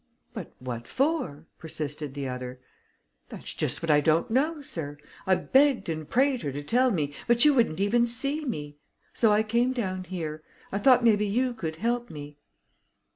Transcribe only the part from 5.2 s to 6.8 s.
I begged and prayed her to